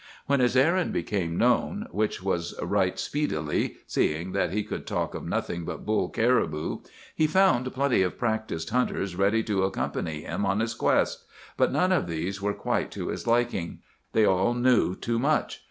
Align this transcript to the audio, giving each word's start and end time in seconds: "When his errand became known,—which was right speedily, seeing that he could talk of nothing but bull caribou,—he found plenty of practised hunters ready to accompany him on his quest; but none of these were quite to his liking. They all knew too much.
"When 0.25 0.39
his 0.39 0.57
errand 0.57 0.93
became 0.93 1.37
known,—which 1.37 2.23
was 2.23 2.55
right 2.59 2.97
speedily, 2.97 3.75
seeing 3.85 4.31
that 4.31 4.51
he 4.51 4.63
could 4.63 4.87
talk 4.87 5.13
of 5.13 5.23
nothing 5.23 5.63
but 5.63 5.85
bull 5.85 6.09
caribou,—he 6.09 7.27
found 7.27 7.71
plenty 7.75 8.01
of 8.01 8.17
practised 8.17 8.71
hunters 8.71 9.15
ready 9.15 9.43
to 9.43 9.61
accompany 9.63 10.21
him 10.21 10.43
on 10.43 10.59
his 10.59 10.73
quest; 10.73 11.25
but 11.55 11.71
none 11.71 11.91
of 11.91 12.07
these 12.07 12.41
were 12.41 12.55
quite 12.55 12.89
to 12.93 13.09
his 13.09 13.27
liking. 13.27 13.77
They 14.13 14.25
all 14.25 14.55
knew 14.55 14.95
too 14.95 15.19
much. 15.19 15.59